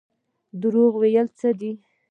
دروغ 0.61 0.93
ویل 1.01 1.27
څه 1.39 1.49
دي؟ 1.59 1.71